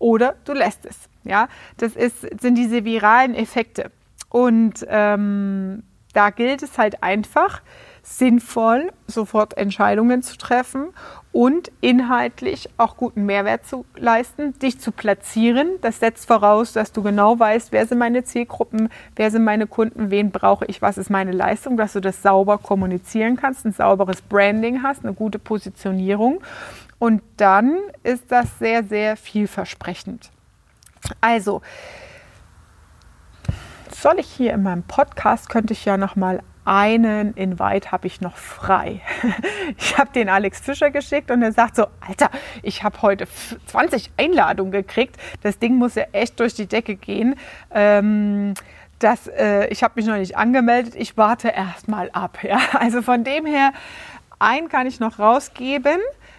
oder 0.00 0.34
du 0.44 0.52
lässt 0.52 0.84
es. 0.84 1.08
Ja, 1.22 1.46
das 1.76 1.94
ist, 1.94 2.22
sind 2.40 2.56
diese 2.56 2.84
viralen 2.84 3.36
Effekte. 3.36 3.92
Und 4.28 4.84
ähm, 4.88 5.84
da 6.12 6.30
gilt 6.30 6.64
es 6.64 6.76
halt 6.76 7.04
einfach, 7.04 7.62
sinnvoll 8.06 8.92
sofort 9.08 9.56
Entscheidungen 9.56 10.22
zu 10.22 10.38
treffen 10.38 10.90
und 11.32 11.72
inhaltlich 11.80 12.70
auch 12.76 12.96
guten 12.96 13.26
Mehrwert 13.26 13.66
zu 13.66 13.84
leisten, 13.96 14.56
dich 14.60 14.78
zu 14.78 14.92
platzieren. 14.92 15.72
Das 15.80 15.98
setzt 15.98 16.26
voraus, 16.26 16.72
dass 16.72 16.92
du 16.92 17.02
genau 17.02 17.38
weißt, 17.38 17.72
wer 17.72 17.84
sind 17.84 17.98
meine 17.98 18.22
Zielgruppen, 18.22 18.90
wer 19.16 19.32
sind 19.32 19.42
meine 19.42 19.66
Kunden, 19.66 20.10
wen 20.12 20.30
brauche 20.30 20.64
ich, 20.66 20.80
was 20.80 20.98
ist 20.98 21.10
meine 21.10 21.32
Leistung, 21.32 21.76
dass 21.76 21.94
du 21.94 22.00
das 22.00 22.22
sauber 22.22 22.58
kommunizieren 22.58 23.36
kannst, 23.36 23.66
ein 23.66 23.72
sauberes 23.72 24.22
Branding 24.22 24.84
hast, 24.84 25.04
eine 25.04 25.12
gute 25.12 25.40
Positionierung. 25.40 26.40
Und 27.00 27.22
dann 27.36 27.76
ist 28.04 28.30
das 28.30 28.58
sehr, 28.60 28.84
sehr 28.84 29.16
vielversprechend. 29.16 30.30
Also, 31.20 31.60
soll 33.90 34.20
ich 34.20 34.28
hier 34.28 34.52
in 34.54 34.62
meinem 34.62 34.84
Podcast, 34.84 35.48
könnte 35.48 35.72
ich 35.72 35.84
ja 35.84 35.96
noch 35.96 36.14
mal 36.14 36.40
einen 36.66 37.32
Invite 37.34 37.92
habe 37.92 38.08
ich 38.08 38.20
noch 38.20 38.36
frei. 38.36 39.00
Ich 39.78 39.98
habe 39.98 40.10
den 40.12 40.28
Alex 40.28 40.60
Fischer 40.60 40.90
geschickt 40.90 41.30
und 41.30 41.42
er 41.42 41.52
sagt 41.52 41.76
so, 41.76 41.86
Alter, 42.06 42.30
ich 42.62 42.82
habe 42.82 43.02
heute 43.02 43.26
20 43.66 44.10
Einladungen 44.16 44.72
gekriegt. 44.72 45.16
Das 45.42 45.58
Ding 45.58 45.76
muss 45.76 45.94
ja 45.96 46.04
echt 46.12 46.40
durch 46.40 46.54
die 46.54 46.66
Decke 46.66 46.96
gehen. 46.96 47.34
Ähm, 47.72 48.54
das, 48.98 49.26
äh, 49.26 49.66
ich 49.68 49.82
habe 49.82 49.94
mich 49.96 50.06
noch 50.06 50.16
nicht 50.16 50.36
angemeldet. 50.36 50.94
Ich 50.96 51.16
warte 51.16 51.48
erst 51.48 51.88
mal 51.88 52.10
ab. 52.12 52.38
Ja? 52.46 52.58
Also 52.74 53.02
von 53.02 53.24
dem 53.24 53.44
her, 53.44 53.72
einen 54.38 54.68
kann 54.68 54.86
ich 54.86 55.00
noch 55.00 55.18
rausgeben. 55.18 55.98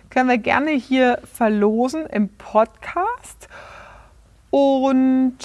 Können 0.10 0.29
wir 0.29 0.38
gerne 0.38 0.72
hier 0.72 1.19
verlosen 1.31 2.05
im 2.05 2.29
Podcast. 2.29 3.50
Und 4.50 5.38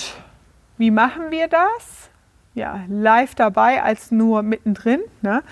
wie 0.78 0.90
machen 0.90 1.30
wir 1.30 1.48
das? 1.48 2.11
Ja, 2.54 2.80
live 2.88 3.34
dabei 3.34 3.82
als 3.82 4.10
nur 4.10 4.42
mittendrin. 4.42 5.00
Ne? 5.22 5.42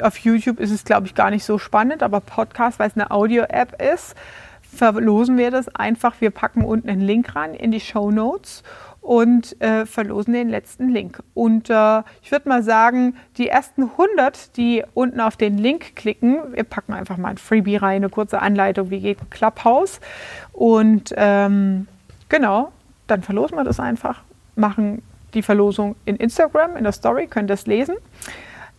Auf 0.00 0.18
YouTube 0.18 0.60
ist 0.60 0.70
es, 0.70 0.84
glaube 0.84 1.06
ich, 1.06 1.14
gar 1.14 1.30
nicht 1.30 1.44
so 1.44 1.58
spannend, 1.58 2.02
aber 2.02 2.20
Podcast, 2.20 2.78
weil 2.78 2.88
es 2.88 2.96
eine 2.96 3.10
Audio-App 3.10 3.80
ist, 3.80 4.14
verlosen 4.62 5.36
wir 5.36 5.50
das 5.50 5.68
einfach. 5.74 6.20
Wir 6.20 6.30
packen 6.30 6.64
unten 6.64 6.88
einen 6.88 7.00
Link 7.00 7.34
ran 7.34 7.54
in 7.54 7.70
die 7.70 7.80
Show 7.80 8.10
Notes 8.10 8.62
und 9.00 9.60
äh, 9.62 9.86
verlosen 9.86 10.34
den 10.34 10.48
letzten 10.48 10.88
Link. 10.88 11.22
Und 11.32 11.70
äh, 11.70 12.02
ich 12.22 12.30
würde 12.30 12.48
mal 12.48 12.62
sagen, 12.62 13.16
die 13.38 13.48
ersten 13.48 13.84
100, 13.84 14.56
die 14.56 14.84
unten 14.94 15.20
auf 15.20 15.36
den 15.36 15.56
Link 15.56 15.96
klicken, 15.96 16.40
wir 16.52 16.64
packen 16.64 16.92
einfach 16.92 17.16
mal 17.16 17.30
ein 17.30 17.38
Freebie 17.38 17.76
rein, 17.76 17.96
eine 17.96 18.10
kurze 18.10 18.40
Anleitung, 18.40 18.90
wie 18.90 19.00
geht 19.00 19.30
Clubhouse. 19.30 20.00
Und 20.52 21.14
ähm, 21.16 21.88
genau, 22.28 22.72
dann 23.06 23.22
verlosen 23.22 23.56
wir 23.56 23.64
das 23.64 23.80
einfach, 23.80 24.22
machen 24.56 25.02
die 25.38 25.42
Verlosung 25.42 25.94
in 26.04 26.16
Instagram, 26.16 26.76
in 26.76 26.82
der 26.82 26.92
Story, 26.92 27.28
könnt 27.28 27.50
ihr 27.50 27.54
es 27.54 27.66
lesen. 27.66 27.94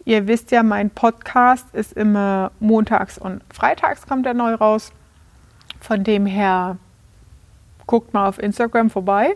Ihr 0.03 0.27
wisst 0.27 0.51
ja, 0.51 0.61
mein 0.61 0.89
Podcast 0.89 1.65
ist 1.73 1.93
immer 1.93 2.51
montags 2.59 3.17
und 3.17 3.41
freitags 3.53 4.05
kommt 4.05 4.25
er 4.25 4.33
neu 4.33 4.53
raus. 4.53 4.91
Von 5.79 6.03
dem 6.03 6.25
her 6.25 6.77
guckt 7.87 8.13
mal 8.13 8.27
auf 8.27 8.39
Instagram 8.39 8.89
vorbei. 8.89 9.35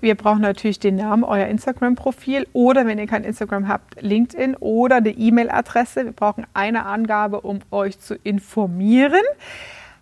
Wir 0.00 0.14
brauchen 0.14 0.40
natürlich 0.40 0.78
den 0.78 0.96
Namen, 0.96 1.24
euer 1.24 1.46
Instagram-Profil 1.46 2.46
oder 2.52 2.86
wenn 2.86 2.98
ihr 2.98 3.06
kein 3.06 3.24
Instagram 3.24 3.68
habt, 3.68 4.00
LinkedIn 4.00 4.56
oder 4.56 4.96
eine 4.96 5.10
E-Mail-Adresse. 5.10 6.04
Wir 6.04 6.12
brauchen 6.12 6.46
eine 6.54 6.86
Angabe, 6.86 7.40
um 7.40 7.60
euch 7.70 7.98
zu 7.98 8.14
informieren. 8.16 9.24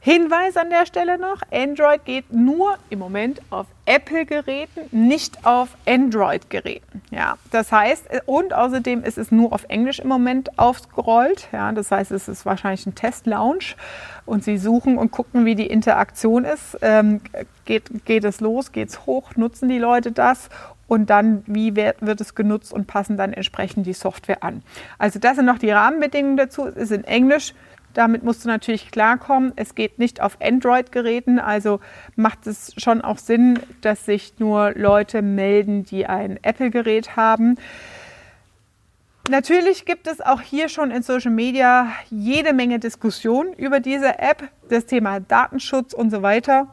Hinweis 0.04 0.56
an 0.56 0.68
der 0.68 0.84
Stelle 0.84 1.16
noch, 1.16 1.42
Android 1.52 2.04
geht 2.04 2.32
nur 2.32 2.76
im 2.90 2.98
Moment 2.98 3.40
auf 3.50 3.68
Apple-Geräten, 3.86 4.80
nicht 4.90 5.46
auf 5.46 5.76
Android-Geräten. 5.86 7.02
Ja, 7.12 7.36
das 7.52 7.70
heißt, 7.70 8.08
und 8.26 8.52
außerdem 8.52 9.04
ist 9.04 9.16
es 9.16 9.30
nur 9.30 9.52
auf 9.52 9.64
Englisch 9.68 10.00
im 10.00 10.08
Moment 10.08 10.58
aufgerollt. 10.58 11.46
Ja, 11.52 11.70
das 11.70 11.92
heißt, 11.92 12.10
es 12.10 12.26
ist 12.26 12.44
wahrscheinlich 12.44 12.84
ein 12.84 12.96
Test-Launch 12.96 13.76
und 14.26 14.42
Sie 14.42 14.58
suchen 14.58 14.98
und 14.98 15.12
gucken, 15.12 15.44
wie 15.44 15.54
die 15.54 15.68
Interaktion 15.68 16.44
ist. 16.44 16.78
Ähm, 16.82 17.20
geht, 17.64 18.04
geht 18.04 18.24
es 18.24 18.40
los, 18.40 18.72
geht 18.72 18.88
es 18.88 19.06
hoch, 19.06 19.36
nutzen 19.36 19.68
die 19.68 19.78
Leute 19.78 20.10
das 20.10 20.48
und 20.88 21.10
dann, 21.10 21.44
wie 21.46 21.76
wird, 21.76 22.20
es 22.20 22.34
genutzt 22.34 22.72
und 22.72 22.88
passen 22.88 23.16
dann 23.16 23.32
entsprechend 23.32 23.86
die 23.86 23.92
Software 23.92 24.42
an. 24.42 24.62
Also 24.98 25.20
das 25.20 25.36
sind 25.36 25.46
noch 25.46 25.58
die 25.58 25.70
Rahmenbedingungen 25.70 26.36
dazu. 26.36 26.66
Es 26.66 26.76
ist 26.76 26.90
in 26.90 27.04
Englisch. 27.04 27.54
Damit 27.94 28.22
musst 28.22 28.44
du 28.44 28.48
natürlich 28.48 28.90
klarkommen. 28.90 29.52
Es 29.56 29.74
geht 29.74 29.98
nicht 29.98 30.20
auf 30.20 30.38
Android-Geräten, 30.40 31.38
also 31.38 31.80
macht 32.16 32.46
es 32.46 32.72
schon 32.76 33.02
auch 33.02 33.18
Sinn, 33.18 33.58
dass 33.80 34.06
sich 34.06 34.34
nur 34.38 34.72
Leute 34.74 35.22
melden, 35.22 35.84
die 35.84 36.06
ein 36.06 36.38
Apple-Gerät 36.42 37.16
haben. 37.16 37.56
Natürlich 39.30 39.84
gibt 39.84 40.08
es 40.08 40.20
auch 40.20 40.40
hier 40.40 40.68
schon 40.68 40.90
in 40.90 41.02
Social 41.02 41.30
Media 41.30 41.92
jede 42.10 42.52
Menge 42.52 42.80
Diskussionen 42.80 43.52
über 43.52 43.78
diese 43.78 44.18
App, 44.18 44.48
das 44.68 44.86
Thema 44.86 45.20
Datenschutz 45.20 45.92
und 45.92 46.10
so 46.10 46.22
weiter. 46.22 46.68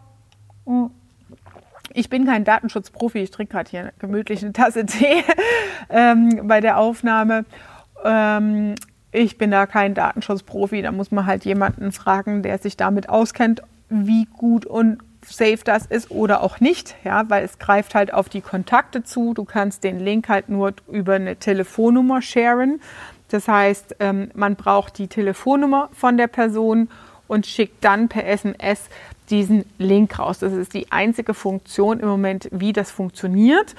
Ich 1.94 2.10
bin 2.10 2.26
kein 2.26 2.46
Datenschutzprofi, 2.46 3.20
ich 3.20 3.32
trinke 3.32 3.54
gerade 3.54 3.70
hier 3.70 3.80
eine 3.82 3.94
gemütliche 4.00 4.52
Tasse 4.52 4.86
Tee 4.86 5.24
ähm, 5.90 6.48
bei 6.48 6.60
der 6.60 6.78
Aufnahme. 6.78 7.46
Ähm, 8.04 8.76
ich 9.12 9.38
bin 9.38 9.52
da 9.52 9.66
kein 9.66 9.94
Datenschutzprofi, 9.94 10.82
da 10.82 10.92
muss 10.92 11.12
man 11.12 11.26
halt 11.26 11.46
jemanden 11.46 11.92
fragen, 11.92 12.44
der 12.44 12.58
sich 12.60 12.78
damit 12.78 13.10
auskennt, 13.10 13.64
wie 13.90 14.28
gut 14.38 14.66
und 14.66 15.00
safe 15.26 15.60
das 15.64 15.86
ist 15.86 16.12
oder 16.12 16.42
auch 16.42 16.60
nicht, 16.60 16.96
ja, 17.04 17.30
weil 17.30 17.44
es 17.44 17.60
greift 17.60 17.96
halt 17.96 18.14
auf 18.14 18.30
die 18.30 18.42
Kontakte 18.42 19.04
zu. 19.04 19.34
Du 19.34 19.46
kannst 19.46 19.84
den 19.84 20.00
Link 20.00 20.30
halt 20.30 20.50
nur 20.50 20.74
über 20.92 21.16
eine 21.16 21.36
Telefonnummer 21.36 22.22
sharen. 22.22 22.80
Das 23.30 23.48
heißt, 23.48 23.98
ähm, 24.00 24.32
man 24.34 24.56
braucht 24.56 24.98
die 24.98 25.08
Telefonnummer 25.08 25.90
von 25.94 26.18
der 26.18 26.28
Person 26.28 26.90
und 27.28 27.46
schickt 27.46 27.84
dann 27.84 28.10
per 28.10 28.26
SMS 28.26 28.86
diesen 29.30 29.66
Link 29.78 30.18
raus. 30.18 30.40
Das 30.40 30.54
ist 30.54 30.74
die 30.74 30.92
einzige 30.92 31.34
Funktion 31.34 32.00
im 32.00 32.08
Moment, 32.08 32.50
wie 32.52 32.74
das 32.74 32.90
funktioniert. 32.90 33.76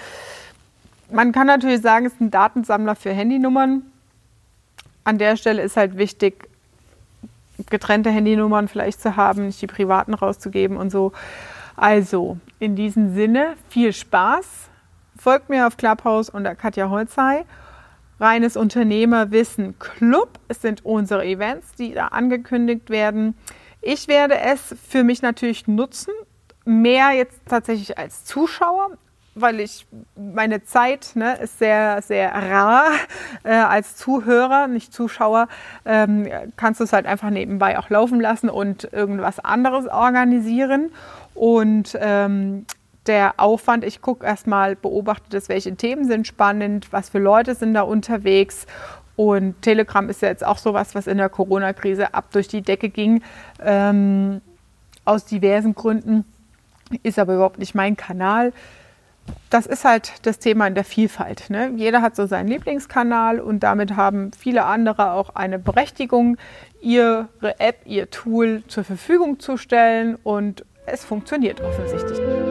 Man 1.10 1.32
kann 1.32 1.48
natürlich 1.48 1.80
sagen, 1.80 2.06
es 2.06 2.12
ist 2.12 2.20
ein 2.20 2.30
Datensammler 2.30 2.94
für 2.94 3.12
Handynummern 3.12 3.89
an 5.04 5.18
der 5.18 5.36
Stelle 5.36 5.62
ist 5.62 5.76
halt 5.76 5.96
wichtig, 5.96 6.48
getrennte 7.68 8.10
Handynummern 8.10 8.68
vielleicht 8.68 9.00
zu 9.00 9.16
haben, 9.16 9.46
nicht 9.46 9.60
die 9.60 9.66
privaten 9.66 10.14
rauszugeben 10.14 10.76
und 10.76 10.90
so. 10.90 11.12
Also, 11.76 12.38
in 12.58 12.76
diesem 12.76 13.14
Sinne, 13.14 13.54
viel 13.68 13.92
Spaß. 13.92 14.68
Folgt 15.16 15.50
mir 15.50 15.66
auf 15.66 15.76
Clubhouse 15.76 16.30
unter 16.30 16.54
Katja 16.54 16.88
Holzei. 16.88 17.44
Reines 18.18 18.56
Unternehmerwissen 18.56 19.78
Club. 19.78 20.38
Es 20.48 20.60
sind 20.60 20.84
unsere 20.84 21.24
Events, 21.24 21.74
die 21.74 21.94
da 21.94 22.08
angekündigt 22.08 22.90
werden. 22.90 23.34
Ich 23.80 24.08
werde 24.08 24.38
es 24.38 24.74
für 24.86 25.04
mich 25.04 25.22
natürlich 25.22 25.66
nutzen, 25.66 26.12
mehr 26.66 27.12
jetzt 27.12 27.40
tatsächlich 27.46 27.96
als 27.96 28.26
Zuschauer, 28.26 28.98
weil 29.40 29.60
ich 29.60 29.86
meine 30.16 30.62
Zeit 30.64 31.12
ne, 31.14 31.36
ist 31.36 31.58
sehr, 31.58 32.02
sehr 32.02 32.32
rar 32.32 32.90
äh, 33.44 33.52
als 33.52 33.96
Zuhörer, 33.96 34.66
nicht 34.66 34.92
Zuschauer, 34.92 35.48
ähm, 35.84 36.28
kannst 36.56 36.80
du 36.80 36.84
es 36.84 36.92
halt 36.92 37.06
einfach 37.06 37.30
nebenbei 37.30 37.78
auch 37.78 37.90
laufen 37.90 38.20
lassen 38.20 38.48
und 38.48 38.92
irgendwas 38.92 39.38
anderes 39.38 39.86
organisieren. 39.86 40.90
Und 41.34 41.96
ähm, 42.00 42.66
der 43.06 43.34
Aufwand, 43.38 43.84
ich 43.84 44.02
gucke 44.02 44.26
erstmal, 44.26 44.76
beobachte 44.76 45.30
das, 45.30 45.48
welche 45.48 45.74
Themen 45.74 46.06
sind 46.06 46.26
spannend, 46.26 46.92
was 46.92 47.08
für 47.08 47.18
Leute 47.18 47.54
sind 47.54 47.74
da 47.74 47.82
unterwegs. 47.82 48.66
Und 49.16 49.60
Telegram 49.62 50.08
ist 50.08 50.22
ja 50.22 50.28
jetzt 50.28 50.44
auch 50.44 50.58
sowas, 50.58 50.94
was 50.94 51.06
in 51.06 51.18
der 51.18 51.28
Corona-Krise 51.28 52.14
ab 52.14 52.26
durch 52.32 52.48
die 52.48 52.62
Decke 52.62 52.88
ging, 52.88 53.22
ähm, 53.62 54.40
aus 55.04 55.24
diversen 55.24 55.74
Gründen, 55.74 56.24
ist 57.02 57.18
aber 57.18 57.34
überhaupt 57.34 57.58
nicht 57.58 57.74
mein 57.74 57.96
Kanal 57.96 58.52
das 59.50 59.66
ist 59.66 59.84
halt 59.84 60.12
das 60.22 60.38
Thema 60.38 60.66
in 60.66 60.74
der 60.74 60.84
Vielfalt. 60.84 61.50
Ne? 61.50 61.72
Jeder 61.76 62.02
hat 62.02 62.16
so 62.16 62.26
seinen 62.26 62.48
Lieblingskanal 62.48 63.40
und 63.40 63.60
damit 63.60 63.96
haben 63.96 64.30
viele 64.32 64.64
andere 64.64 65.12
auch 65.12 65.34
eine 65.34 65.58
Berechtigung, 65.58 66.36
ihre 66.80 67.28
App, 67.58 67.80
ihr 67.84 68.10
Tool 68.10 68.62
zur 68.68 68.84
Verfügung 68.84 69.40
zu 69.40 69.56
stellen 69.56 70.16
und 70.22 70.64
es 70.86 71.04
funktioniert 71.04 71.60
offensichtlich. 71.60 72.49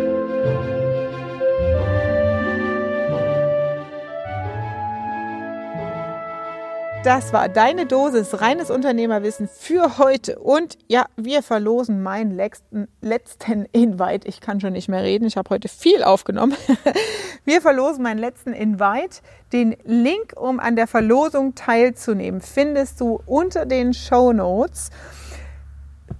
Das 7.03 7.31
war 7.31 7.47
deine 7.47 7.85
Dosis 7.85 8.41
reines 8.41 8.69
Unternehmerwissen 8.69 9.47
für 9.47 9.97
heute. 9.99 10.37
Und 10.37 10.77
ja, 10.89 11.05
wir 11.15 11.41
verlosen 11.41 12.03
meinen 12.03 12.31
letzten, 12.31 12.89
letzten 12.99 13.63
Invite. 13.71 14.27
Ich 14.27 14.41
kann 14.41 14.59
schon 14.59 14.73
nicht 14.73 14.89
mehr 14.89 15.01
reden. 15.01 15.25
Ich 15.25 15.37
habe 15.37 15.49
heute 15.49 15.69
viel 15.69 16.03
aufgenommen. 16.03 16.57
Wir 17.45 17.61
verlosen 17.61 18.03
meinen 18.03 18.19
letzten 18.19 18.51
Invite. 18.51 19.21
Den 19.53 19.77
Link, 19.85 20.33
um 20.35 20.59
an 20.59 20.75
der 20.75 20.87
Verlosung 20.87 21.55
teilzunehmen, 21.55 22.41
findest 22.41 22.99
du 22.99 23.21
unter 23.25 23.65
den 23.65 23.93
Show 23.93 24.33
Notes. 24.33 24.89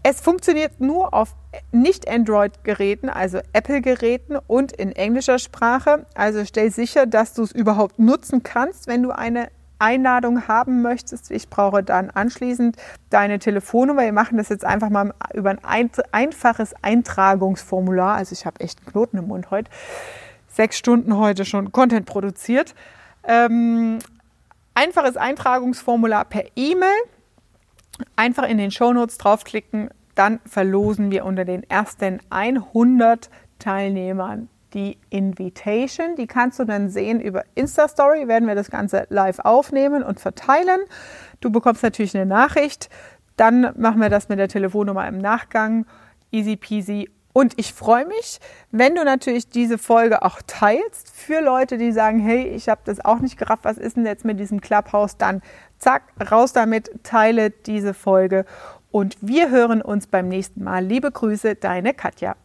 Es 0.01 0.21
funktioniert 0.21 0.79
nur 0.79 1.13
auf 1.13 1.35
nicht-Android-Geräten, 1.73 3.09
also 3.09 3.39
Apple-Geräten 3.51 4.37
und 4.47 4.71
in 4.71 4.93
englischer 4.93 5.39
Sprache. 5.39 6.05
Also 6.15 6.45
stell 6.45 6.71
sicher, 6.71 7.05
dass 7.05 7.33
du 7.33 7.43
es 7.43 7.51
überhaupt 7.51 7.99
nutzen 7.99 8.43
kannst, 8.43 8.87
wenn 8.87 9.03
du 9.03 9.11
eine 9.11 9.49
Einladung 9.79 10.47
haben 10.47 10.81
möchtest. 10.81 11.31
Ich 11.31 11.49
brauche 11.49 11.83
dann 11.83 12.09
anschließend 12.09 12.77
deine 13.09 13.39
Telefonnummer. 13.39 14.03
Wir 14.03 14.13
machen 14.13 14.37
das 14.37 14.49
jetzt 14.49 14.65
einfach 14.65 14.89
mal 14.89 15.13
über 15.33 15.49
ein 15.49 15.59
einfaches 16.11 16.75
Eintragungsformular. 16.81 18.15
Also 18.15 18.33
ich 18.33 18.45
habe 18.45 18.59
echt 18.59 18.79
einen 18.79 18.91
Knoten 18.91 19.17
im 19.17 19.27
Mund 19.27 19.49
heute. 19.49 19.71
Sechs 20.47 20.77
Stunden 20.77 21.17
heute 21.17 21.45
schon 21.45 21.71
Content 21.71 22.05
produziert. 22.05 22.75
Ähm, 23.23 23.99
einfaches 24.73 25.17
Eintragungsformular 25.17 26.25
per 26.25 26.43
E-Mail. 26.55 26.99
Einfach 28.15 28.43
in 28.43 28.57
den 28.57 28.71
Shownotes 28.71 29.17
draufklicken. 29.17 29.89
Dann 30.15 30.39
verlosen 30.45 31.11
wir 31.11 31.25
unter 31.25 31.45
den 31.45 31.63
ersten 31.69 32.19
100 32.29 33.29
Teilnehmern 33.59 34.49
die 34.73 34.97
Invitation. 35.09 36.15
Die 36.15 36.27
kannst 36.27 36.59
du 36.59 36.65
dann 36.65 36.89
sehen 36.89 37.21
über 37.21 37.43
Insta-Story, 37.55 38.27
werden 38.27 38.47
wir 38.47 38.55
das 38.55 38.69
Ganze 38.69 39.05
live 39.09 39.39
aufnehmen 39.39 40.03
und 40.03 40.19
verteilen. 40.19 40.81
Du 41.39 41.51
bekommst 41.51 41.83
natürlich 41.83 42.15
eine 42.15 42.25
Nachricht. 42.25 42.89
Dann 43.37 43.73
machen 43.77 44.01
wir 44.01 44.09
das 44.09 44.29
mit 44.29 44.39
der 44.39 44.47
Telefonnummer 44.47 45.07
im 45.07 45.17
Nachgang. 45.17 45.85
Easy 46.31 46.55
peasy. 46.55 47.09
Und 47.31 47.53
ich 47.57 47.73
freue 47.73 48.05
mich, 48.05 48.39
wenn 48.71 48.95
du 48.95 49.05
natürlich 49.05 49.49
diese 49.49 49.77
Folge 49.77 50.23
auch 50.23 50.41
teilst 50.45 51.09
für 51.11 51.41
Leute, 51.41 51.77
die 51.77 51.91
sagen, 51.91 52.19
hey, 52.19 52.47
ich 52.47 52.67
habe 52.67 52.81
das 52.85 53.03
auch 53.03 53.19
nicht 53.19 53.37
gerafft, 53.37 53.63
was 53.63 53.77
ist 53.77 53.97
denn 53.97 54.05
jetzt 54.05 54.25
mit 54.25 54.39
diesem 54.39 54.61
Clubhouse? 54.61 55.17
Dann 55.17 55.41
zack, 55.77 56.03
raus 56.31 56.53
damit, 56.53 56.91
teile 57.03 57.51
diese 57.51 57.93
Folge 57.93 58.45
und 58.91 59.17
wir 59.21 59.49
hören 59.49 59.81
uns 59.81 60.07
beim 60.07 60.27
nächsten 60.27 60.63
Mal. 60.63 60.83
Liebe 60.83 61.11
Grüße, 61.11 61.55
deine 61.55 61.93
Katja. 61.93 62.35